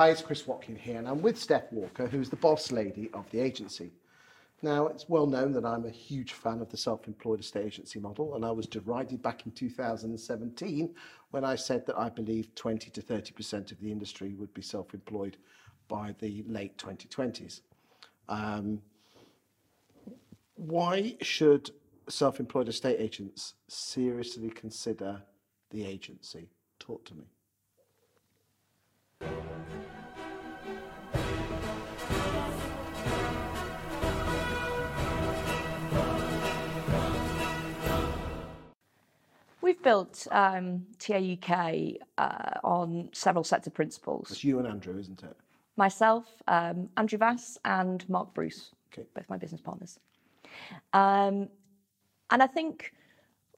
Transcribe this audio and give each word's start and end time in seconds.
Hi, 0.00 0.08
it's 0.08 0.22
Chris 0.22 0.46
Watkin 0.46 0.76
here, 0.76 0.96
and 0.96 1.06
I'm 1.06 1.20
with 1.20 1.38
Steph 1.38 1.70
Walker, 1.70 2.06
who's 2.06 2.30
the 2.30 2.36
boss 2.36 2.72
lady 2.72 3.10
of 3.12 3.30
the 3.30 3.38
agency. 3.38 3.92
Now, 4.62 4.86
it's 4.86 5.10
well 5.10 5.26
known 5.26 5.52
that 5.52 5.66
I'm 5.66 5.84
a 5.84 5.90
huge 5.90 6.32
fan 6.32 6.62
of 6.62 6.70
the 6.70 6.78
self 6.78 7.06
employed 7.06 7.40
estate 7.40 7.66
agency 7.66 8.00
model, 8.00 8.34
and 8.34 8.42
I 8.42 8.50
was 8.50 8.66
derided 8.66 9.20
back 9.20 9.44
in 9.44 9.52
2017 9.52 10.94
when 11.32 11.44
I 11.44 11.54
said 11.54 11.84
that 11.84 11.98
I 11.98 12.08
believed 12.08 12.56
20 12.56 12.88
to 12.88 13.02
30% 13.02 13.72
of 13.72 13.78
the 13.78 13.92
industry 13.92 14.32
would 14.32 14.54
be 14.54 14.62
self 14.62 14.94
employed 14.94 15.36
by 15.86 16.14
the 16.18 16.44
late 16.48 16.78
2020s. 16.78 17.60
Um, 18.30 18.80
why 20.54 21.14
should 21.20 21.72
self 22.08 22.40
employed 22.40 22.70
estate 22.70 22.96
agents 22.98 23.52
seriously 23.68 24.48
consider 24.48 25.20
the 25.68 25.84
agency? 25.84 26.48
Talk 26.78 27.04
to 27.04 27.14
me. 27.14 27.26
We've 39.80 39.84
built 39.84 40.26
um, 40.30 40.84
TAUK 40.98 41.96
uh, 42.18 42.50
on 42.62 43.08
several 43.12 43.42
sets 43.42 43.66
of 43.66 43.72
principles. 43.72 44.30
It's 44.30 44.44
you 44.44 44.58
and 44.58 44.68
Andrew, 44.68 44.98
isn't 44.98 45.22
it? 45.22 45.34
Myself, 45.78 46.26
um, 46.48 46.90
Andrew 46.98 47.18
Vass, 47.18 47.56
and 47.64 48.06
Mark 48.06 48.34
Bruce, 48.34 48.72
Okay. 48.92 49.08
both 49.14 49.24
my 49.30 49.38
business 49.38 49.62
partners. 49.62 49.98
Um, 50.92 51.48
and 52.30 52.42
I 52.42 52.46
think 52.46 52.92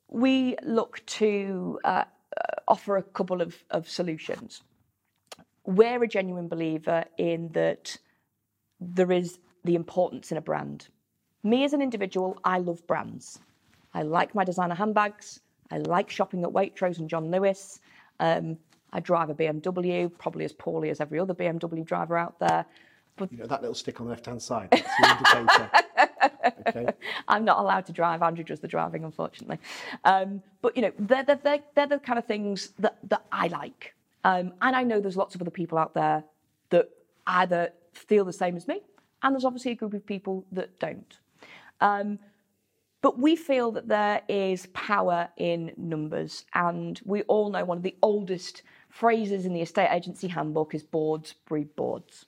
we 0.07 0.55
look 0.63 1.05
to 1.07 1.81
uh, 1.83 1.89
uh, 1.89 2.05
offer 2.69 2.99
a 2.99 3.03
couple 3.03 3.43
of, 3.43 3.57
of 3.71 3.89
solutions. 3.89 4.63
We're 5.67 6.05
a 6.05 6.07
genuine 6.09 6.47
believer 6.47 7.03
in 7.19 7.49
that 7.55 7.97
there 8.79 9.11
is 9.11 9.41
the 9.65 9.75
importance 9.75 10.31
in 10.31 10.39
a 10.39 10.41
brand. 10.43 10.87
Me 11.43 11.65
as 11.65 11.73
an 11.73 11.83
individual, 11.83 12.39
I 12.45 12.59
love 12.59 12.87
brands. 12.87 13.41
I 13.93 14.03
like 14.03 14.37
my 14.37 14.45
designer 14.45 14.77
handbags. 14.77 15.41
I 15.71 15.79
like 15.79 16.11
shopping 16.11 16.43
at 16.45 16.51
Waitrose 16.51 16.99
and 16.99 17.09
John 17.09 17.31
Lewis. 17.31 17.81
Um, 18.21 18.59
I 18.93 19.01
drive 19.01 19.31
a 19.31 19.35
BMW, 19.35 20.11
probably 20.19 20.45
as 20.45 20.53
poorly 20.53 20.91
as 20.91 21.01
every 21.01 21.19
other 21.19 21.35
BMW 21.35 21.85
driver 21.85 22.17
out 22.17 22.39
there. 22.39 22.67
You 23.31 23.39
know, 23.39 23.47
that 23.47 23.61
little 23.61 23.75
stick 23.75 24.01
on 24.01 24.07
the 24.07 24.11
left 24.11 24.27
hand 24.27 24.41
side, 24.41 24.69
that's 24.71 24.83
the 24.99 25.39
indicator. 25.39 25.71
okay. 26.69 26.87
I'm 27.29 27.45
not 27.45 27.59
allowed 27.59 27.87
to 27.87 27.93
drive. 27.93 28.23
Andrew 28.23 28.45
does 28.45 28.61
the 28.61 28.69
driving, 28.69 29.05
unfortunately. 29.05 29.59
Um, 30.05 30.43
but 30.61 30.77
you 30.77 30.83
know, 30.83 30.93
they're, 30.99 31.23
they're, 31.25 31.41
they're, 31.43 31.61
they're 31.75 31.87
the 31.87 31.99
kind 31.99 32.19
of 32.19 32.27
things 32.27 32.73
that, 32.79 32.99
that 33.09 33.25
I 33.31 33.49
like. 33.49 33.95
Um, 34.25 34.53
and 34.61 34.77
I 34.77 34.83
know 34.83 35.01
there's 35.01 35.17
lots 35.17 35.35
of 35.35 35.43
other 35.43 35.51
people 35.51 35.79
out 35.79 35.95
there 35.95 36.25
that 36.71 36.89
either 37.27 37.73
feel 37.93 38.25
the 38.25 38.33
same 38.33 38.57
as 38.57 38.67
me, 38.67 38.81
and 39.23 39.35
there's 39.35 39.45
obviously 39.45 39.73
a 39.73 39.75
group 39.75 39.95
of 39.95 40.07
people 40.07 40.45
that 40.53 40.79
don't. 40.79 41.19
Um, 41.81 42.19
but 43.03 43.19
we 43.19 43.35
feel 43.35 43.73
that 43.73 43.89
there 43.89 44.23
is 44.29 44.67
power 44.73 45.29
in 45.37 45.73
numbers, 45.77 46.45
and 46.55 47.01
we 47.05 47.23
all 47.23 47.51
know 47.51 47.65
one 47.65 47.77
of 47.77 47.83
the 47.83 47.97
oldest 48.01 48.63
phrases 48.89 49.45
in 49.45 49.53
the 49.53 49.61
estate 49.61 49.91
agency 49.91 50.29
handbook 50.29 50.75
is 50.75 50.85
boards 50.85 51.35
breed 51.47 51.75
boards. 51.75 52.27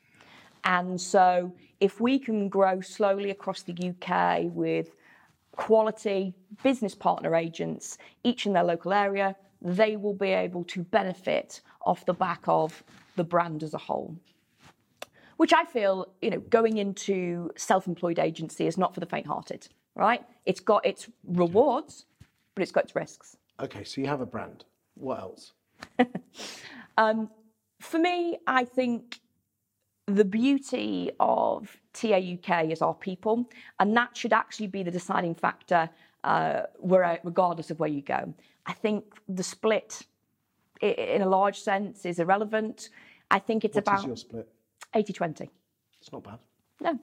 And 0.65 1.01
so, 1.01 1.53
if 1.81 2.01
we 2.01 2.19
can 2.19 2.49
grow 2.49 2.81
slowly 2.81 3.31
across 3.31 3.63
the 3.63 3.73
UK 3.73 4.53
with 4.53 4.97
quality 5.53 6.35
business 6.63 6.95
partner 6.95 7.37
agents, 7.37 7.99
each 8.25 8.47
in 8.47 8.53
their 8.53 8.65
local 8.65 8.93
area, 8.93 9.37
they 9.63 9.97
will 9.97 10.15
be 10.15 10.31
able 10.31 10.65
to 10.65 10.83
benefit 10.83 11.61
off 11.87 12.05
the 12.05 12.15
back 12.15 12.43
of 12.49 12.83
the 13.15 13.25
brand 13.25 13.63
as 13.63 13.75
a 13.75 13.79
whole. 13.79 14.17
Which 15.37 15.53
I 15.53 15.65
feel, 15.65 16.09
you 16.21 16.31
know, 16.31 16.41
going 16.41 16.79
into 16.79 17.51
self-employed 17.57 18.19
agency 18.19 18.67
is 18.67 18.79
not 18.79 18.95
for 18.95 19.01
the 19.01 19.07
faint-hearted, 19.07 19.69
right? 19.95 20.25
It's 20.47 20.61
got 20.61 20.85
its 20.85 21.09
rewards, 21.27 22.07
but 22.55 22.63
it's 22.63 22.73
got 22.73 22.85
its 22.85 22.97
risks. 22.97 23.37
Okay, 23.61 23.85
so 23.85 24.01
you 24.01 24.07
have 24.07 24.21
a 24.21 24.27
brand. 24.27 24.65
What 24.95 25.21
else? 25.21 25.53
For 27.85 27.99
me, 27.99 28.39
I 28.47 28.65
think 28.65 29.21
the 30.07 30.25
beauty 30.25 31.11
of 31.21 31.77
TAUK 31.93 32.71
is 32.71 32.81
our 32.81 32.95
people, 32.95 33.49
and 33.79 33.95
that 33.97 34.17
should 34.17 34.33
actually 34.33 34.69
be 34.69 34.83
the 34.83 34.91
deciding 34.91 35.35
factor, 35.35 35.91
uh, 36.25 36.63
where, 36.79 37.21
regardless 37.25 37.71
of 37.71 37.79
where 37.81 37.91
you 37.91 38.01
go. 38.01 38.33
I 38.67 38.73
think 38.73 39.05
the 39.29 39.43
split, 39.43 40.07
in 40.81 41.21
a 41.21 41.29
large 41.29 41.61
sense, 41.61 42.07
is 42.07 42.19
irrelevant. 42.19 42.89
I 43.31 43.39
think 43.39 43.65
it's 43.65 43.75
What 43.75 43.83
is 43.83 43.89
about 43.89 44.07
your 44.07 44.17
split? 44.17 44.49
80 44.95 45.13
20. 45.13 45.51
It's 46.01 46.13
not 46.13 46.25
bad. 46.25 46.39
No. 46.81 46.99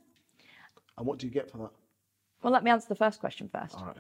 And 0.98 1.06
what 1.06 1.20
do 1.20 1.28
you 1.28 1.32
get 1.32 1.50
for 1.50 1.58
that? 1.60 1.72
Well, 2.42 2.54
let 2.54 2.64
me 2.64 2.72
answer 2.72 2.88
the 2.88 2.96
first 2.96 3.20
question 3.20 3.50
first. 3.52 3.76
All 3.76 3.86
right. 3.86 3.98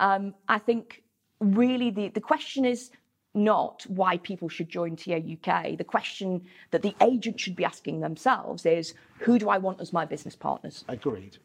Um, 0.00 0.34
I 0.48 0.58
think 0.58 1.02
really 1.40 1.90
the, 1.90 2.08
the 2.08 2.20
question 2.20 2.64
is 2.64 2.90
not 3.34 3.84
why 3.86 4.16
people 4.18 4.48
should 4.48 4.68
join 4.68 4.96
TAUK. 4.96 5.78
The 5.78 5.84
question 5.84 6.42
that 6.72 6.82
the 6.82 6.94
agent 7.00 7.38
should 7.38 7.54
be 7.54 7.64
asking 7.64 8.00
themselves 8.00 8.66
is 8.66 8.94
who 9.18 9.38
do 9.38 9.48
I 9.48 9.58
want 9.58 9.80
as 9.80 9.92
my 9.92 10.04
business 10.04 10.34
partners? 10.34 10.84
Agreed. 10.88 11.38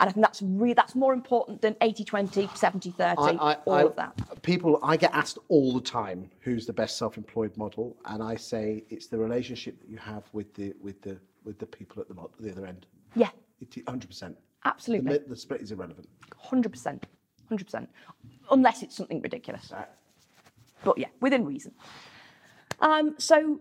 And 0.00 0.08
I 0.08 0.12
think 0.12 0.24
that's 0.24 0.42
re- 0.42 0.72
that's 0.72 0.94
more 0.94 1.12
important 1.12 1.60
than 1.60 1.76
80 1.80 2.04
20, 2.04 2.48
70 2.54 2.90
30, 2.92 3.16
all 3.66 3.86
of 3.86 3.96
that. 3.96 4.42
People, 4.42 4.78
I 4.82 4.96
get 4.96 5.12
asked 5.14 5.38
all 5.48 5.72
the 5.74 5.80
time 5.80 6.30
who's 6.40 6.66
the 6.66 6.72
best 6.72 6.96
self-employed 6.96 7.56
model, 7.56 7.96
and 8.06 8.22
I 8.22 8.36
say 8.36 8.84
it's 8.88 9.06
the 9.06 9.18
relationship 9.18 9.80
that 9.80 9.88
you 9.88 9.98
have 9.98 10.24
with 10.32 10.54
the 10.54 10.74
with 10.80 11.00
the 11.02 11.18
with 11.44 11.58
the 11.58 11.66
people 11.66 12.00
at 12.00 12.08
the, 12.08 12.14
the 12.40 12.50
other 12.50 12.66
end. 12.66 12.86
Yeah, 13.14 13.30
100%. 13.64 14.34
The, 14.62 14.68
absolutely. 14.68 15.12
mi- 15.12 15.18
the 15.26 15.36
split 15.36 15.62
is 15.62 15.72
irrelevant. 15.72 16.08
100%. 16.44 17.02
100%. 17.50 17.86
Unless 18.50 18.82
it's 18.82 18.96
something 18.96 19.20
ridiculous. 19.20 19.72
But 20.84 20.98
yeah, 20.98 21.08
within 21.20 21.44
reason. 21.44 21.72
Um, 22.80 23.14
so, 23.18 23.60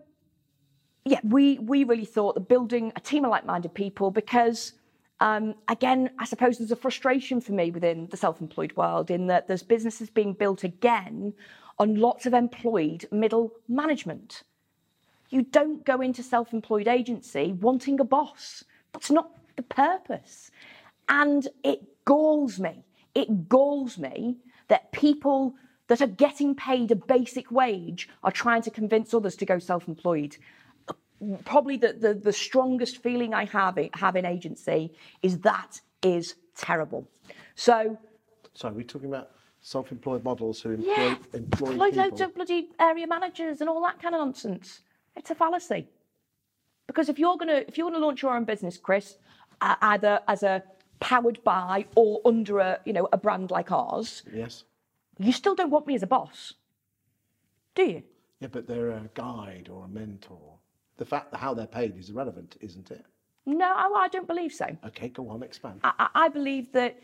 yeah, 1.06 1.20
we, 1.24 1.60
we 1.60 1.84
really 1.84 2.06
thought 2.06 2.36
that 2.36 2.48
building 2.48 2.92
a 2.96 3.00
team 3.00 3.26
of 3.26 3.32
like 3.32 3.46
minded 3.46 3.74
people 3.74 4.12
because, 4.12 4.74
um, 5.20 5.56
again, 5.68 6.10
I 6.18 6.26
suppose 6.26 6.58
there's 6.58 6.72
a 6.72 6.76
frustration 6.76 7.42
for 7.42 7.54
me 7.54 7.72
within 7.72 8.08
the 8.10 8.18
self 8.18 8.42
employed 8.42 8.76
world 8.76 9.12
in 9.12 9.28
that 9.28 9.48
there's 9.48 9.64
businesses 9.64 10.10
being 10.10 10.34
built 10.34 10.64
again 10.64 11.34
on 11.78 11.96
lots 11.96 12.26
of 12.26 12.34
employed 12.34 13.06
middle 13.12 13.52
management. 13.68 14.44
You 15.30 15.44
don't 15.44 15.86
go 15.86 16.02
into 16.02 16.24
self 16.24 16.54
employed 16.54 16.88
agency 16.88 17.54
wanting 17.54 18.00
a 18.00 18.04
boss. 18.04 18.64
That's 18.94 19.12
not 19.12 19.32
the 19.56 19.64
purpose. 19.64 20.52
And 21.12 21.48
it 21.64 22.06
galls 22.06 22.58
me. 22.60 22.86
It 23.14 23.48
galls 23.48 23.98
me 24.00 24.38
that 24.70 24.92
people 24.94 25.54
that 25.88 26.02
are 26.02 26.08
getting 26.08 26.56
paid 26.56 26.90
a 26.90 26.96
basic 26.96 27.52
wage 27.52 28.08
are 28.24 28.32
trying 28.32 28.62
to 28.62 28.72
convince 28.72 29.14
others 29.14 29.36
to 29.36 29.46
go 29.46 29.60
self 29.60 29.88
employed. 29.88 30.38
Probably 31.46 31.78
the, 31.78 31.94
the, 31.94 32.14
the 32.14 32.34
strongest 32.34 33.04
feeling 33.04 33.34
I 33.34 33.46
have, 33.46 33.78
have 33.94 34.16
in 34.16 34.26
agency 34.26 34.94
is 35.22 35.40
that 35.40 35.82
is 36.02 36.36
terrible. 36.56 37.08
So, 37.56 38.00
So 38.54 38.70
we're 38.70 38.84
talking 38.84 39.10
about 39.10 39.32
self-employed 39.62 40.24
models 40.24 40.62
who 40.62 40.72
employ, 40.72 40.94
yeah, 40.94 41.16
employ 41.34 41.72
loads, 41.72 41.98
loads 41.98 42.22
of 42.22 42.34
bloody 42.34 42.70
area 42.80 43.06
managers 43.06 43.62
and 43.62 43.70
all 43.70 43.82
that 43.84 44.02
kind 44.02 44.16
of 44.16 44.20
nonsense. 44.20 44.82
It's 45.16 45.30
a 45.30 45.36
fallacy. 45.36 45.88
Because 46.88 47.10
if 47.10 47.20
you're 47.20 47.38
gonna 47.38 47.64
if 47.68 47.78
you're 47.78 47.92
gonna 47.92 48.04
launch 48.04 48.22
your 48.24 48.36
own 48.36 48.44
business, 48.46 48.78
Chris, 48.78 49.18
uh, 49.62 49.76
either 49.82 50.20
as 50.28 50.44
a 50.44 50.64
powered 51.02 51.44
by 51.44 51.86
or 51.96 52.22
under 52.24 52.60
a 52.60 52.80
you 52.86 52.94
know 52.94 53.10
a 53.12 53.18
brand 53.18 53.52
like 53.52 53.72
ours, 53.72 54.24
Yes. 54.34 54.64
you 55.20 55.34
still 55.34 55.56
don't 55.56 55.70
want 55.72 55.86
me 55.88 55.96
as 55.96 56.04
a 56.04 56.08
boss, 56.08 56.54
do 57.76 57.84
you? 57.84 58.04
Yeah, 58.40 58.48
but 58.50 58.68
they're 58.68 58.92
a 58.92 59.10
guide 59.14 59.68
or 59.72 59.84
a 59.84 59.88
mentor. 59.90 60.56
The 60.98 61.06
fact 61.06 61.32
that 61.32 61.38
how 61.40 61.54
they're 61.54 61.68
paid 61.68 61.98
is 61.98 62.10
irrelevant, 62.10 62.56
isn't 62.62 62.90
it? 62.92 63.06
No, 63.46 63.66
I, 63.66 63.90
I 64.06 64.08
don't 64.08 64.28
believe 64.28 64.54
so. 64.54 64.66
Okay, 64.86 65.10
go 65.10 65.30
on, 65.30 65.44
expand. 65.44 65.82
I, 65.84 65.92
I 66.00 66.08
I 66.26 66.30
believe 66.30 66.72
that 66.74 66.98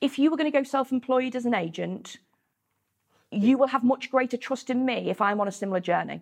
if 0.00 0.18
you 0.18 0.30
were 0.30 0.36
going 0.36 0.50
to 0.50 0.56
go 0.56 0.62
self-employed 0.62 1.34
as 1.34 1.44
an 1.46 1.54
agent, 1.54 2.18
you 3.30 3.58
will 3.58 3.66
have 3.68 3.82
much 3.82 4.10
greater 4.10 4.36
trust 4.36 4.70
in 4.70 4.84
me 4.84 5.10
if 5.10 5.20
I'm 5.20 5.40
on 5.40 5.48
a 5.48 5.52
similar 5.52 5.80
journey. 5.80 6.20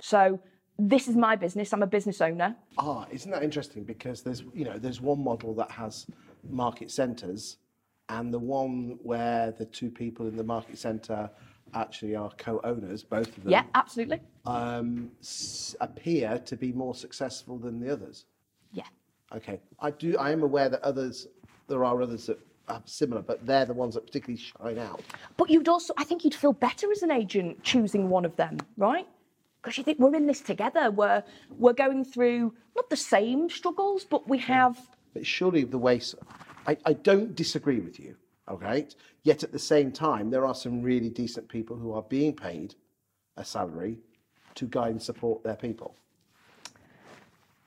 So 0.00 0.40
this 0.78 1.08
is 1.08 1.16
my 1.16 1.34
business. 1.36 1.72
I'm 1.72 1.82
a 1.82 1.86
business 1.86 2.20
owner. 2.20 2.54
Ah, 2.78 3.06
isn't 3.10 3.30
that 3.30 3.42
interesting? 3.42 3.82
Because 3.84 4.22
there's, 4.22 4.44
you 4.54 4.64
know, 4.64 4.78
there's 4.78 5.00
one 5.00 5.22
model 5.22 5.54
that 5.54 5.70
has 5.72 6.06
market 6.48 6.90
centres, 6.90 7.58
and 8.08 8.32
the 8.32 8.38
one 8.38 8.98
where 9.02 9.50
the 9.52 9.64
two 9.66 9.90
people 9.90 10.26
in 10.28 10.36
the 10.36 10.44
market 10.44 10.78
centre 10.78 11.28
actually 11.74 12.16
are 12.16 12.30
co-owners, 12.38 13.02
both 13.02 13.28
of 13.36 13.42
them, 13.44 13.52
Yeah, 13.52 13.64
absolutely. 13.74 14.22
um, 14.46 15.10
s- 15.20 15.76
appear 15.80 16.38
to 16.46 16.56
be 16.56 16.72
more 16.72 16.94
successful 16.94 17.58
than 17.58 17.78
the 17.80 17.92
others. 17.92 18.24
Yeah. 18.72 18.84
Okay, 19.34 19.60
I 19.80 19.90
do. 19.90 20.16
I 20.16 20.30
am 20.30 20.42
aware 20.42 20.70
that 20.70 20.80
others, 20.82 21.26
there 21.66 21.84
are 21.84 22.00
others 22.00 22.24
that 22.26 22.38
are 22.68 22.80
similar, 22.86 23.20
but 23.20 23.44
they're 23.46 23.66
the 23.66 23.74
ones 23.74 23.94
that 23.96 24.06
particularly 24.06 24.40
shine 24.40 24.78
out. 24.78 25.02
But 25.36 25.50
you'd 25.50 25.68
also, 25.68 25.92
I 25.98 26.04
think 26.04 26.24
you'd 26.24 26.34
feel 26.34 26.54
better 26.54 26.90
as 26.90 27.02
an 27.02 27.10
agent 27.10 27.62
choosing 27.62 28.08
one 28.08 28.24
of 28.24 28.34
them, 28.36 28.56
right? 28.78 29.06
Because 29.62 29.76
you 29.76 29.84
think 29.84 29.98
we're 29.98 30.14
in 30.14 30.26
this 30.26 30.40
together. 30.40 30.90
We're 30.90 31.22
we're 31.50 31.72
going 31.72 32.04
through 32.04 32.54
not 32.76 32.90
the 32.90 32.96
same 32.96 33.50
struggles, 33.50 34.04
but 34.04 34.28
we 34.28 34.38
have. 34.38 34.78
But 35.14 35.26
surely 35.26 35.64
the 35.64 35.78
way, 35.78 35.98
so, 35.98 36.18
I, 36.66 36.76
I 36.84 36.92
don't 36.92 37.34
disagree 37.34 37.80
with 37.80 37.98
you, 37.98 38.14
okay? 38.48 38.86
Yet 39.24 39.42
at 39.42 39.52
the 39.52 39.58
same 39.58 39.90
time, 39.90 40.30
there 40.30 40.46
are 40.46 40.54
some 40.54 40.82
really 40.82 41.08
decent 41.08 41.48
people 41.48 41.76
who 41.76 41.92
are 41.92 42.02
being 42.02 42.34
paid 42.34 42.74
a 43.36 43.44
salary 43.44 43.98
to 44.56 44.66
guide 44.66 44.90
and 44.92 45.02
support 45.02 45.42
their 45.42 45.56
people. 45.56 45.96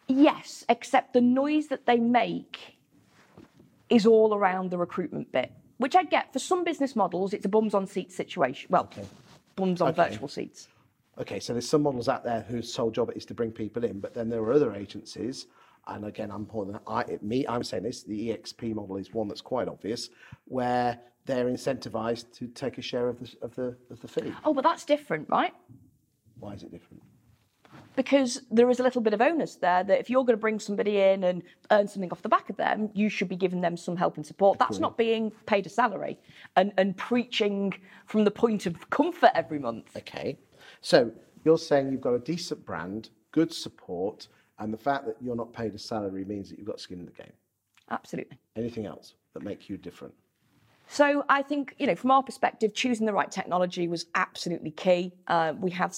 Yes, 0.07 0.65
except 0.69 1.13
the 1.13 1.21
noise 1.21 1.67
that 1.67 1.85
they 1.85 1.97
make 1.97 2.77
is 3.89 4.05
all 4.05 4.33
around 4.33 4.69
the 4.69 4.77
recruitment 4.77 5.31
bit, 5.31 5.51
which 5.77 5.95
I 5.95 6.03
get. 6.03 6.31
For 6.31 6.39
some 6.39 6.63
business 6.63 6.95
models, 6.95 7.33
it's 7.33 7.45
a 7.45 7.49
bums 7.49 7.73
on 7.73 7.87
seats 7.87 8.15
situation. 8.15 8.67
Well, 8.69 8.89
bums 9.55 9.81
on 9.81 9.89
Okay. 9.89 10.09
virtual 10.09 10.27
seats. 10.27 10.67
Okay, 11.21 11.39
so 11.39 11.53
there's 11.53 11.69
some 11.69 11.83
models 11.83 12.09
out 12.09 12.23
there 12.23 12.41
whose 12.41 12.73
sole 12.73 12.89
job 12.89 13.11
is 13.15 13.25
to 13.25 13.35
bring 13.35 13.51
people 13.51 13.83
in, 13.83 13.99
but 13.99 14.11
then 14.11 14.27
there 14.27 14.41
are 14.41 14.51
other 14.51 14.73
agencies, 14.73 15.45
and 15.87 16.05
again, 16.05 16.31
I'm 16.31 16.45
than 16.45 16.79
I, 16.87 17.01
it, 17.01 17.21
me. 17.21 17.45
I'm 17.47 17.63
saying 17.63 17.83
this. 17.83 18.01
The 18.01 18.29
EXP 18.29 18.73
model 18.73 18.97
is 18.97 19.13
one 19.13 19.27
that's 19.27 19.41
quite 19.41 19.67
obvious, 19.67 20.09
where 20.45 20.99
they're 21.25 21.45
incentivized 21.45 22.31
to 22.33 22.47
take 22.47 22.79
a 22.79 22.81
share 22.81 23.07
of 23.07 23.19
the 23.19 23.35
of 23.43 23.55
the 23.55 23.77
of 23.91 23.99
the 24.01 24.07
fee. 24.07 24.33
Oh, 24.43 24.53
but 24.53 24.63
that's 24.63 24.83
different, 24.83 25.29
right? 25.29 25.53
Why 26.39 26.53
is 26.53 26.63
it 26.63 26.71
different? 26.71 27.03
because 27.95 28.41
there 28.49 28.69
is 28.69 28.79
a 28.79 28.83
little 28.83 29.01
bit 29.01 29.13
of 29.13 29.21
onus 29.21 29.55
there 29.55 29.83
that 29.83 29.99
if 29.99 30.09
you're 30.09 30.23
going 30.23 30.37
to 30.37 30.41
bring 30.41 30.59
somebody 30.59 30.99
in 30.99 31.23
and 31.23 31.43
earn 31.71 31.87
something 31.87 32.11
off 32.11 32.21
the 32.21 32.29
back 32.29 32.49
of 32.49 32.57
them, 32.57 32.89
you 32.93 33.09
should 33.09 33.27
be 33.27 33.35
giving 33.35 33.61
them 33.61 33.75
some 33.75 33.95
help 33.95 34.17
and 34.17 34.25
support. 34.25 34.59
That's 34.59 34.79
not 34.79 34.97
being 34.97 35.31
paid 35.45 35.65
a 35.65 35.69
salary 35.69 36.17
and, 36.55 36.71
and 36.77 36.95
preaching 36.95 37.73
from 38.05 38.23
the 38.23 38.31
point 38.31 38.65
of 38.65 38.89
comfort 38.89 39.31
every 39.35 39.59
month. 39.59 39.95
Okay, 39.97 40.37
so 40.81 41.11
you're 41.45 41.57
saying 41.57 41.91
you've 41.91 42.01
got 42.01 42.13
a 42.13 42.19
decent 42.19 42.65
brand, 42.65 43.09
good 43.31 43.53
support, 43.53 44.27
and 44.59 44.73
the 44.73 44.77
fact 44.77 45.05
that 45.05 45.15
you're 45.21 45.35
not 45.35 45.53
paid 45.53 45.73
a 45.73 45.79
salary 45.79 46.25
means 46.25 46.49
that 46.49 46.57
you've 46.57 46.67
got 46.67 46.79
skin 46.79 46.99
in 46.99 47.05
the 47.05 47.11
game. 47.11 47.33
Absolutely. 47.89 48.37
Anything 48.55 48.85
else 48.85 49.15
that 49.33 49.43
makes 49.43 49.69
you 49.69 49.77
different? 49.77 50.13
So 50.87 51.23
I 51.29 51.41
think, 51.41 51.73
you 51.79 51.87
know, 51.87 51.95
from 51.95 52.11
our 52.11 52.21
perspective, 52.21 52.73
choosing 52.73 53.05
the 53.05 53.13
right 53.13 53.31
technology 53.31 53.87
was 53.87 54.07
absolutely 54.15 54.71
key. 54.71 55.13
Uh, 55.27 55.53
we 55.57 55.71
have, 55.71 55.95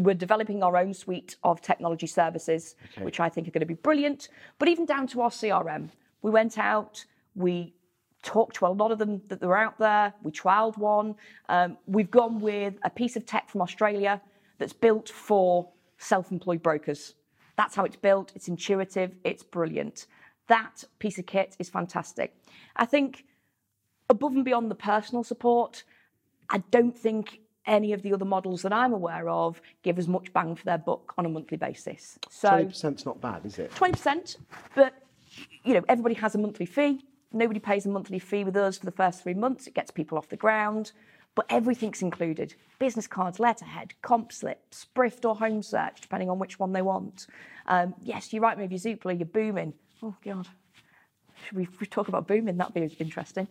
we're 0.00 0.14
developing 0.14 0.62
our 0.62 0.76
own 0.78 0.94
suite 0.94 1.36
of 1.44 1.60
technology 1.60 2.06
services, 2.06 2.74
Okay. 2.94 3.04
which 3.04 3.20
I 3.20 3.28
think 3.28 3.46
are 3.46 3.50
going 3.50 3.60
to 3.60 3.66
be 3.66 3.74
brilliant. 3.74 4.30
But 4.58 4.68
even 4.68 4.86
down 4.86 5.06
to 5.08 5.20
our 5.20 5.28
CRM, 5.30 5.90
we 6.22 6.30
went 6.30 6.56
out, 6.56 7.04
we 7.34 7.74
talked 8.22 8.56
to 8.56 8.66
a 8.66 8.68
lot 8.68 8.92
of 8.92 8.98
them 8.98 9.20
that 9.28 9.40
were 9.40 9.56
out 9.56 9.78
there. 9.78 10.14
We 10.22 10.30
trialed 10.30 10.78
one. 10.78 11.16
Um, 11.48 11.76
we've 11.86 12.10
gone 12.10 12.40
with 12.40 12.74
a 12.84 12.90
piece 12.90 13.16
of 13.16 13.26
tech 13.26 13.50
from 13.50 13.60
Australia 13.60 14.20
that's 14.58 14.72
built 14.72 15.08
for 15.08 15.68
self-employed 15.98 16.62
brokers. 16.62 17.14
That's 17.56 17.74
how 17.74 17.84
it's 17.84 17.96
built. 17.96 18.32
It's 18.34 18.48
intuitive. 18.48 19.14
It's 19.24 19.42
brilliant. 19.42 20.06
That 20.48 20.84
piece 20.98 21.18
of 21.18 21.26
kit 21.26 21.56
is 21.58 21.68
fantastic. 21.68 22.34
I 22.76 22.84
think 22.84 23.24
above 24.08 24.34
and 24.34 24.44
beyond 24.44 24.70
the 24.70 24.74
personal 24.74 25.24
support, 25.24 25.84
I 26.48 26.58
don't 26.70 26.96
think 26.96 27.40
any 27.66 27.92
of 27.92 28.02
the 28.02 28.12
other 28.12 28.24
models 28.24 28.62
that 28.62 28.72
I'm 28.72 28.92
aware 28.92 29.28
of 29.28 29.60
give 29.82 29.98
as 29.98 30.08
much 30.08 30.32
bang 30.32 30.56
for 30.56 30.64
their 30.64 30.78
buck 30.78 31.14
on 31.16 31.26
a 31.26 31.28
monthly 31.28 31.56
basis. 31.56 32.18
So 32.28 32.48
Twenty 32.48 32.64
percent's 32.66 33.06
not 33.06 33.20
bad, 33.20 33.46
is 33.46 33.58
it? 33.58 33.70
20%, 33.72 34.36
but 34.74 34.94
you 35.64 35.74
know, 35.74 35.84
everybody 35.88 36.14
has 36.16 36.34
a 36.34 36.38
monthly 36.38 36.66
fee. 36.66 37.04
Nobody 37.32 37.60
pays 37.60 37.86
a 37.86 37.88
monthly 37.88 38.18
fee 38.18 38.44
with 38.44 38.56
us 38.56 38.78
for 38.78 38.86
the 38.86 38.92
first 38.92 39.22
three 39.22 39.34
months. 39.34 39.66
It 39.66 39.74
gets 39.74 39.90
people 39.90 40.18
off 40.18 40.28
the 40.28 40.36
ground, 40.36 40.92
but 41.34 41.46
everything's 41.48 42.02
included. 42.02 42.54
Business 42.78 43.06
cards, 43.06 43.40
letterhead, 43.40 43.94
comp 44.02 44.32
slips, 44.32 44.78
Sprift 44.78 45.24
or 45.24 45.34
home 45.36 45.62
search, 45.62 46.00
depending 46.00 46.28
on 46.28 46.38
which 46.38 46.58
one 46.58 46.72
they 46.72 46.82
want. 46.82 47.26
Um, 47.66 47.94
yes, 48.02 48.32
you're 48.32 48.42
right, 48.42 48.58
maybe 48.58 48.76
Zoopla, 48.76 49.18
you're 49.18 49.26
Boomin. 49.26 49.72
Oh, 50.02 50.14
God. 50.24 50.48
Should 51.46 51.56
we, 51.56 51.68
we 51.80 51.86
talk 51.86 52.08
about 52.08 52.28
Boomin? 52.28 52.56
That'd 52.56 52.74
be 52.74 52.82
interesting. 52.98 53.48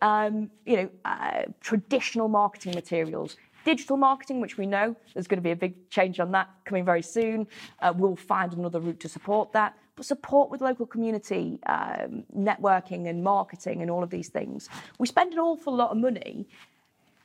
Um, 0.00 0.50
you 0.64 0.76
know, 0.76 0.90
uh, 1.04 1.42
traditional 1.60 2.28
marketing 2.28 2.74
materials, 2.74 3.36
digital 3.64 3.96
marketing, 3.96 4.40
which 4.40 4.56
we 4.56 4.66
know 4.66 4.94
there's 5.12 5.26
going 5.26 5.38
to 5.38 5.42
be 5.42 5.50
a 5.50 5.56
big 5.56 5.90
change 5.90 6.20
on 6.20 6.30
that 6.32 6.48
coming 6.64 6.84
very 6.84 7.02
soon. 7.02 7.46
Uh, 7.80 7.92
we'll 7.96 8.16
find 8.16 8.52
another 8.52 8.80
route 8.80 9.00
to 9.00 9.08
support 9.08 9.52
that. 9.52 9.76
But 9.96 10.06
support 10.06 10.50
with 10.50 10.60
local 10.60 10.86
community, 10.86 11.60
um, 11.66 12.24
networking 12.36 13.08
and 13.08 13.22
marketing 13.22 13.80
and 13.80 13.90
all 13.90 14.02
of 14.02 14.10
these 14.10 14.28
things. 14.28 14.68
We 14.98 15.06
spend 15.06 15.32
an 15.32 15.38
awful 15.38 15.74
lot 15.74 15.90
of 15.92 15.98
money 15.98 16.48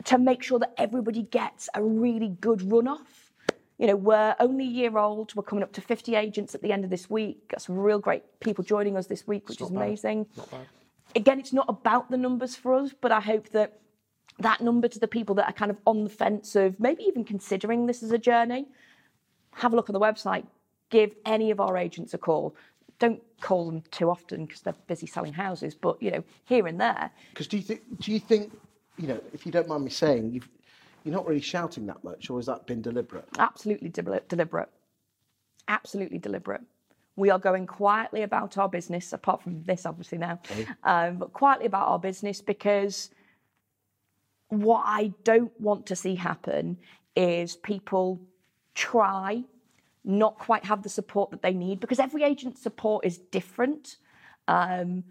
to 0.05 0.17
make 0.17 0.43
sure 0.43 0.59
that 0.59 0.73
everybody 0.77 1.23
gets 1.23 1.67
a 1.73 1.83
really 1.83 2.29
good 2.29 2.71
run 2.71 2.87
off. 2.87 3.31
You 3.79 3.87
know, 3.87 3.95
we're 3.95 4.35
only 4.39 4.65
a 4.65 4.69
year 4.69 4.97
old. 4.97 5.33
We're 5.35 5.43
coming 5.43 5.63
up 5.63 5.71
to 5.73 5.81
50 5.81 6.15
agents 6.15 6.53
at 6.53 6.61
the 6.61 6.71
end 6.71 6.83
of 6.83 6.89
this 6.89 7.09
week. 7.09 7.47
Got 7.49 7.61
some 7.61 7.77
real 7.77 7.99
great 7.99 8.23
people 8.39 8.63
joining 8.63 8.97
us 8.97 9.07
this 9.07 9.25
week, 9.25 9.49
which 9.49 9.61
is 9.61 9.69
bad. 9.69 9.81
amazing. 9.81 10.27
Not 10.37 10.51
bad. 10.51 10.67
Again, 11.15 11.39
it's 11.39 11.53
not 11.53 11.65
about 11.69 12.11
the 12.11 12.17
numbers 12.17 12.55
for 12.55 12.75
us, 12.75 12.93
but 12.99 13.11
I 13.11 13.19
hope 13.19 13.49
that 13.49 13.79
that 14.37 14.61
number 14.61 14.87
to 14.87 14.99
the 14.99 15.07
people 15.07 15.35
that 15.35 15.49
are 15.49 15.53
kind 15.53 15.71
of 15.71 15.77
on 15.85 16.03
the 16.03 16.09
fence 16.09 16.55
of 16.55 16.79
maybe 16.79 17.03
even 17.03 17.23
considering 17.23 17.87
this 17.87 18.03
as 18.03 18.11
a 18.11 18.17
journey, 18.17 18.67
have 19.55 19.73
a 19.73 19.75
look 19.75 19.89
on 19.89 19.93
the 19.93 19.99
website, 19.99 20.45
give 20.89 21.15
any 21.25 21.51
of 21.51 21.59
our 21.59 21.77
agents 21.77 22.13
a 22.13 22.17
call. 22.17 22.55
Don't 22.99 23.21
call 23.41 23.65
them 23.67 23.83
too 23.91 24.09
often 24.09 24.45
because 24.45 24.61
they're 24.61 24.75
busy 24.87 25.07
selling 25.07 25.33
houses, 25.33 25.73
but 25.75 26.01
you 26.01 26.11
know, 26.11 26.23
here 26.43 26.67
and 26.67 26.79
there, 26.81 27.11
Because 27.29 27.47
do 27.47 27.57
you 27.57 27.63
think? 27.63 27.81
Do 27.99 28.11
you 28.11 28.19
think? 28.19 28.51
You 28.97 29.07
know, 29.07 29.21
if 29.33 29.45
you 29.45 29.51
don't 29.51 29.67
mind 29.69 29.85
me 29.85 29.89
saying, 29.89 30.31
you've, 30.33 30.49
you're 31.05 31.15
not 31.15 31.25
really 31.25 31.39
shouting 31.39 31.85
that 31.85 32.03
much, 32.03 32.29
or 32.29 32.37
has 32.37 32.47
that 32.47 32.67
been 32.67 32.81
deliberate? 32.81 33.25
absolutely 33.37 33.87
deli- 33.89 34.19
deliberate. 34.27 34.67
Absolutely 35.69 36.17
deliberate. 36.17 36.61
We 37.15 37.29
are 37.29 37.39
going 37.39 37.67
quietly 37.67 38.23
about 38.23 38.57
our 38.57 38.67
business, 38.67 39.13
apart 39.13 39.41
from 39.41 39.63
this, 39.63 39.85
obviously, 39.85 40.17
now, 40.17 40.39
um, 40.83 41.17
but 41.17 41.31
quietly 41.31 41.65
about 41.65 41.87
our 41.87 41.99
business 41.99 42.41
because 42.41 43.09
what 44.49 44.83
I 44.85 45.13
don't 45.23 45.51
want 45.61 45.85
to 45.87 45.95
see 45.95 46.15
happen 46.15 46.77
is 47.15 47.55
people 47.55 48.19
try 48.73 49.43
not 50.03 50.37
quite 50.39 50.65
have 50.65 50.83
the 50.83 50.89
support 50.89 51.31
that 51.31 51.41
they 51.41 51.53
need 51.53 51.79
because 51.79 51.99
every 51.99 52.23
agent's 52.23 52.61
support 52.61 53.05
is 53.05 53.17
different. 53.17 53.97
Um, 54.47 55.03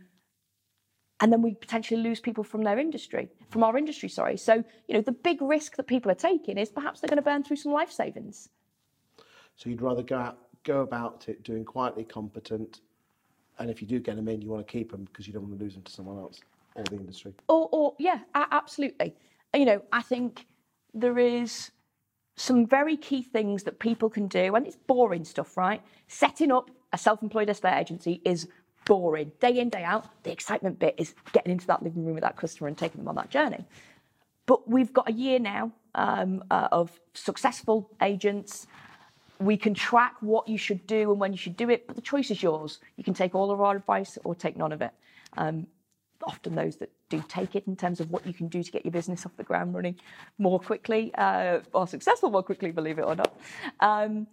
and 1.21 1.33
then 1.33 1.43
we 1.43 1.55
potentially 1.55 2.01
lose 2.01 2.21
people 2.21 2.45
from 2.45 2.63
their 2.63 2.79
industry, 2.79 3.29
from 3.51 3.65
our 3.65 3.77
industry, 3.77 4.09
sorry. 4.09 4.37
So, 4.37 4.65
you 4.87 4.95
know, 4.95 5.01
the 5.01 5.13
big 5.13 5.43
risk 5.43 5.77
that 5.77 5.87
people 5.89 6.11
are 6.13 6.17
taking 6.17 6.59
is 6.59 6.69
perhaps 6.69 7.01
they're 7.01 7.09
going 7.09 7.17
to 7.17 7.23
burn 7.23 7.43
through 7.43 7.57
some 7.57 7.73
life 7.73 7.91
savings. 7.91 8.49
So 9.57 9.69
you'd 9.69 9.83
rather 9.83 10.03
go 10.03 10.17
out, 10.17 10.39
go 10.63 10.83
about 10.83 11.29
it 11.29 11.43
doing 11.43 11.65
quietly 11.65 12.05
competent, 12.05 12.81
and 13.59 13.69
if 13.69 13.83
you 13.83 13.89
do 13.89 13.99
get 13.99 14.15
them 14.15 14.29
in, 14.29 14.41
you 14.41 14.49
want 14.49 14.65
to 14.65 14.73
keep 14.73 14.93
them 14.93 15.05
because 15.05 15.27
you 15.27 15.33
don't 15.33 15.43
want 15.43 15.59
to 15.59 15.65
lose 15.65 15.75
them 15.75 15.83
to 15.83 15.93
someone 15.93 16.19
else 16.19 16.41
or 16.77 16.85
the 16.85 16.97
industry. 16.97 17.35
Or, 17.49 17.69
or 17.73 17.95
yeah, 17.99 18.21
absolutely. 18.35 19.17
You 19.53 19.65
know, 19.65 19.83
I 19.93 20.03
think 20.03 20.47
there 20.95 21.19
is 21.19 21.73
some 22.39 22.67
very 22.67 22.97
key 22.97 23.23
things 23.23 23.65
that 23.65 23.79
people 23.81 24.09
can 24.09 24.29
do, 24.29 24.55
and 24.55 24.67
it's 24.67 24.77
boring 24.77 25.25
stuff, 25.25 25.57
right? 25.57 25.83
Setting 26.07 26.53
up 26.53 26.71
a 26.93 26.99
self-employed 26.99 27.51
estate 27.51 27.79
agency 27.79 28.23
is 28.25 28.49
boring, 28.87 29.33
day 29.41 29.59
in 29.59 29.69
day 29.69 29.83
out. 29.83 30.07
The 30.23 30.33
excitement 30.33 30.79
bit 30.79 30.95
is 30.97 31.15
getting 31.33 31.53
into 31.53 31.67
that 31.67 31.83
living 31.83 32.05
room 32.05 32.15
with 32.15 32.23
that 32.23 32.37
customer 32.37 32.69
and 32.69 32.79
taking 32.79 33.01
them 33.01 33.09
on 33.09 33.17
that 33.17 33.29
journey. 33.29 33.65
But 34.47 34.69
we've 34.69 34.93
got 34.93 35.09
a 35.09 35.13
year 35.13 35.39
now 35.39 35.73
um, 35.95 36.43
uh, 36.51 36.69
of 36.73 36.99
successful 37.13 37.91
agents. 38.01 38.67
We 39.41 39.57
can 39.57 39.75
track 39.75 40.15
what 40.21 40.49
you 40.49 40.59
should 40.59 40.87
do 40.87 41.11
and 41.11 41.21
when 41.21 41.33
you 41.33 41.39
should 41.39 41.57
do 41.57 41.69
it, 41.71 41.87
but 41.87 41.97
the 41.97 42.03
choice 42.03 42.31
is 42.31 42.43
yours. 42.43 42.79
You 42.97 43.05
can 43.05 43.15
take 43.15 43.35
all 43.35 43.51
of 43.51 43.61
our 43.61 43.77
advice 43.77 44.17
or 44.25 44.35
take 44.35 44.57
none 44.57 44.73
of 44.73 44.81
it. 44.81 44.93
Um, 45.37 45.67
often 46.27 46.55
those 46.55 46.77
that 46.77 46.91
do 47.09 47.23
take 47.29 47.55
it 47.55 47.65
in 47.67 47.77
terms 47.77 48.01
of 48.01 48.11
what 48.11 48.27
you 48.27 48.33
can 48.33 48.49
do 48.49 48.63
to 48.63 48.71
get 48.71 48.85
your 48.85 48.93
business 48.93 49.25
off 49.25 49.37
the 49.37 49.45
ground 49.45 49.75
running 49.75 49.97
more 50.39 50.59
quickly 50.59 51.13
uh, 51.17 51.61
or 51.73 51.87
successful 51.87 52.31
more 52.31 52.43
quickly, 52.43 52.71
believe 52.71 52.99
it 52.99 53.03
or 53.03 53.15
not. 53.15 53.39
Um, 53.81 54.27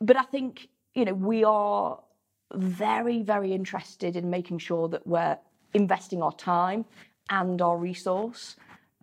but 0.00 0.16
I 0.16 0.22
think 0.22 0.68
you 0.94 1.04
know 1.04 1.14
we 1.14 1.44
are 1.44 1.98
very, 2.54 3.22
very 3.22 3.52
interested 3.52 4.16
in 4.16 4.28
making 4.28 4.58
sure 4.58 4.88
that 4.88 5.06
we're 5.06 5.38
investing 5.74 6.22
our 6.22 6.32
time 6.32 6.84
and 7.30 7.62
our 7.62 7.76
resource 7.76 8.56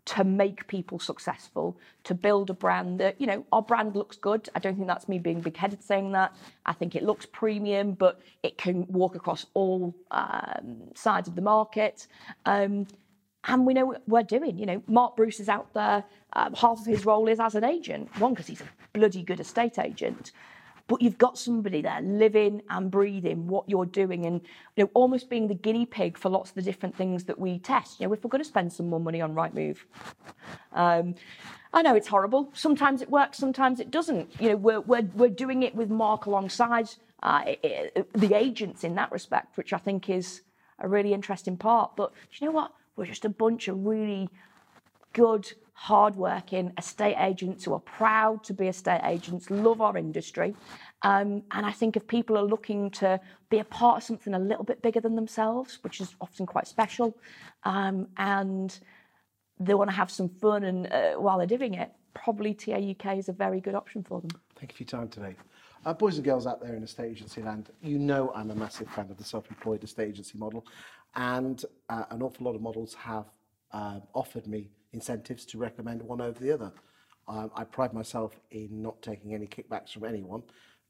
to 0.07 0.23
make 0.23 0.67
people 0.67 0.99
successful, 0.99 1.77
to 2.05 2.15
build 2.15 2.49
a 2.49 2.53
brand 2.53 2.97
that, 3.01 3.19
you 3.19 3.27
know, 3.27 3.45
our 3.51 3.61
brand 3.61 3.93
looks 3.93 4.15
good. 4.15 4.47
I 4.55 4.59
don't 4.59 4.75
think 4.75 4.87
that's 4.87 5.09
me 5.09 5.19
being 5.19 5.41
big 5.41 5.57
headed 5.57 5.83
saying 5.83 6.13
that. 6.13 6.33
I 6.65 6.71
think 6.71 6.95
it 6.95 7.03
looks 7.03 7.25
premium, 7.25 7.91
but 7.91 8.21
it 8.41 8.57
can 8.57 8.87
walk 8.87 9.15
across 9.15 9.45
all 9.53 9.93
um, 10.11 10.77
sides 10.95 11.27
of 11.27 11.35
the 11.35 11.41
market. 11.41 12.07
Um, 12.45 12.87
and 13.43 13.65
we 13.65 13.73
know 13.73 13.85
what 13.85 14.01
we're 14.07 14.23
doing. 14.23 14.57
You 14.57 14.65
know, 14.65 14.83
Mark 14.87 15.17
Bruce 15.17 15.41
is 15.41 15.49
out 15.49 15.73
there. 15.73 16.05
Um, 16.33 16.53
half 16.53 16.79
of 16.79 16.85
his 16.85 17.05
role 17.05 17.27
is 17.27 17.41
as 17.41 17.55
an 17.55 17.65
agent. 17.65 18.09
One, 18.17 18.33
because 18.33 18.47
he's 18.47 18.61
a 18.61 18.69
bloody 18.93 19.23
good 19.23 19.41
estate 19.41 19.77
agent. 19.77 20.31
But 20.87 21.01
you've 21.01 21.17
got 21.17 21.37
somebody 21.37 21.81
there 21.81 22.01
living 22.01 22.61
and 22.69 22.89
breathing 22.89 23.47
what 23.47 23.67
you're 23.67 23.85
doing 23.85 24.25
and 24.25 24.41
you 24.77 24.85
know, 24.85 24.89
almost 24.93 25.29
being 25.29 25.47
the 25.47 25.53
guinea 25.53 25.85
pig 25.85 26.17
for 26.17 26.29
lots 26.29 26.49
of 26.51 26.55
the 26.55 26.61
different 26.61 26.95
things 26.95 27.25
that 27.25 27.37
we 27.37 27.59
test. 27.59 27.99
You 27.99 28.07
know, 28.07 28.13
if 28.13 28.23
we're 28.23 28.29
going 28.29 28.43
to 28.43 28.47
spend 28.47 28.71
some 28.71 28.89
more 28.89 28.99
money 28.99 29.19
on 29.21 29.35
Rightmove, 29.35 29.79
um, 30.73 31.15
I 31.73 31.81
know 31.81 31.95
it's 31.95 32.07
horrible. 32.07 32.49
Sometimes 32.53 33.01
it 33.01 33.09
works, 33.09 33.37
sometimes 33.37 33.79
it 33.79 33.91
doesn't. 33.91 34.29
You 34.39 34.49
know, 34.51 34.55
we're, 34.55 34.79
we're, 34.81 35.09
we're 35.13 35.29
doing 35.29 35.63
it 35.63 35.75
with 35.75 35.89
Mark 35.89 36.25
alongside 36.25 36.89
uh, 37.21 37.43
i- 37.45 37.59
i- 37.63 38.03
the 38.15 38.33
agents 38.33 38.83
in 38.83 38.95
that 38.95 39.11
respect, 39.11 39.57
which 39.57 39.73
I 39.73 39.77
think 39.77 40.09
is 40.09 40.41
a 40.79 40.87
really 40.87 41.13
interesting 41.13 41.57
part. 41.57 41.95
But 41.97 42.13
do 42.13 42.37
you 42.39 42.47
know 42.47 42.53
what? 42.53 42.71
We're 42.95 43.05
just 43.05 43.25
a 43.25 43.29
bunch 43.29 43.67
of 43.67 43.85
really 43.85 44.29
good, 45.13 45.51
hard-working 45.77 46.73
estate 46.79 47.15
agents 47.19 47.63
who 47.63 47.71
are 47.71 47.79
proud 47.79 48.43
to 48.43 48.51
be 48.51 48.67
estate 48.67 49.01
agents, 49.03 49.51
love 49.51 49.79
our 49.79 49.95
industry. 49.95 50.55
Um, 51.03 51.43
and 51.51 51.67
I 51.67 51.71
think 51.71 51.95
if 51.95 52.07
people 52.07 52.35
are 52.35 52.43
looking 52.43 52.89
to 52.91 53.19
be 53.51 53.59
a 53.59 53.63
part 53.63 53.97
of 53.97 54.03
something 54.03 54.33
a 54.33 54.39
little 54.39 54.63
bit 54.63 54.81
bigger 54.81 54.99
than 54.99 55.15
themselves, 55.15 55.77
which 55.83 56.01
is 56.01 56.15
often 56.19 56.47
quite 56.47 56.67
special, 56.67 57.15
um, 57.63 58.07
and 58.17 58.79
they 59.59 59.75
want 59.75 59.91
to 59.91 59.95
have 59.95 60.09
some 60.09 60.29
fun 60.29 60.63
and 60.63 60.91
uh, 60.91 61.13
while 61.13 61.37
they're 61.37 61.45
doing 61.45 61.75
it, 61.75 61.91
probably 62.15 62.55
TA 62.55 62.77
UK 62.77 63.19
is 63.19 63.29
a 63.29 63.33
very 63.33 63.61
good 63.61 63.75
option 63.75 64.01
for 64.01 64.19
them. 64.19 64.31
Thank 64.55 64.71
you 64.71 64.77
for 64.77 64.83
your 64.83 65.01
time 65.03 65.09
today. 65.09 65.35
Uh, 65.85 65.93
boys 65.93 66.15
and 66.15 66.25
girls 66.25 66.47
out 66.47 66.59
there 66.59 66.75
in 66.75 66.81
estate 66.81 67.11
agency 67.11 67.43
land, 67.43 67.69
you 67.83 67.99
know 67.99 68.31
I'm 68.33 68.49
a 68.49 68.55
massive 68.55 68.89
fan 68.89 69.11
of 69.11 69.17
the 69.17 69.23
self-employed 69.23 69.83
estate 69.83 70.09
agency 70.09 70.39
model, 70.39 70.65
and 71.15 71.63
uh, 71.87 72.05
an 72.09 72.23
awful 72.23 72.47
lot 72.47 72.55
of 72.55 72.61
models 72.61 72.95
have 72.95 73.25
uh, 73.71 73.99
offered 74.13 74.47
me 74.47 74.69
incentives 74.93 75.45
to 75.45 75.57
recommend 75.57 76.01
one 76.01 76.21
over 76.21 76.39
the 76.39 76.51
other. 76.51 76.71
Um, 77.27 77.51
I 77.55 77.63
pride 77.63 77.93
myself 77.93 78.39
in 78.51 78.81
not 78.81 79.01
taking 79.01 79.33
any 79.33 79.47
kickbacks 79.47 79.91
from 79.91 80.05
anyone, 80.05 80.43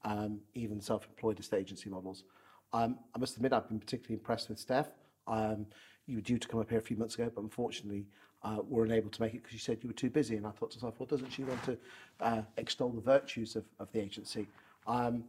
um, 0.04 0.40
even 0.54 0.80
self-employed 0.80 1.40
estate 1.40 1.60
agency 1.60 1.90
models. 1.90 2.24
Um, 2.72 2.98
I 3.14 3.18
must 3.18 3.36
admit 3.36 3.52
I've 3.52 3.68
been 3.68 3.80
particularly 3.80 4.14
impressed 4.14 4.48
with 4.48 4.58
Steph. 4.58 4.88
Um, 5.26 5.66
you 6.06 6.16
were 6.16 6.22
due 6.22 6.38
to 6.38 6.48
come 6.48 6.60
up 6.60 6.70
here 6.70 6.78
a 6.78 6.82
few 6.82 6.96
months 6.96 7.16
ago, 7.16 7.30
but 7.34 7.42
unfortunately 7.42 8.06
uh, 8.42 8.58
were 8.66 8.84
unable 8.84 9.10
to 9.10 9.20
make 9.20 9.34
it 9.34 9.42
because 9.42 9.52
you 9.52 9.58
said 9.58 9.78
you 9.82 9.88
were 9.88 9.94
too 9.94 10.10
busy. 10.10 10.36
And 10.36 10.46
I 10.46 10.50
thought 10.50 10.70
to 10.70 10.76
myself, 10.78 10.94
well, 10.98 11.06
doesn't 11.06 11.30
she 11.32 11.42
want 11.44 11.62
to 11.64 11.78
uh, 12.20 12.42
extol 12.56 12.90
the 12.90 13.00
virtues 13.00 13.56
of, 13.56 13.64
of 13.80 13.90
the 13.92 14.00
agency? 14.00 14.46
Um, 14.86 15.24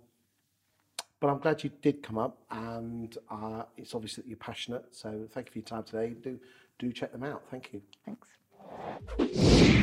but 1.20 1.30
I'm 1.30 1.40
glad 1.40 1.64
you 1.64 1.72
did 1.82 2.02
come 2.02 2.18
up, 2.18 2.38
and 2.50 3.18
uh, 3.30 3.64
it's 3.76 3.94
obvious 3.94 4.16
that 4.16 4.26
you're 4.26 4.38
passionate. 4.38 4.86
So 4.92 5.28
thank 5.34 5.48
you 5.48 5.52
for 5.52 5.58
your 5.60 5.66
time 5.66 5.84
today. 5.84 6.16
Do 6.22 6.40
do 6.80 6.92
check 6.92 7.12
them 7.12 7.24
out. 7.24 7.44
Thank 7.52 7.74
you. 7.74 7.82
Thanks. 8.06 9.76